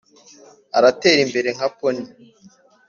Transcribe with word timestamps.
aratera 0.77 1.19
imbere 1.25 1.49
nka 1.55 1.67
pony, 1.77 2.03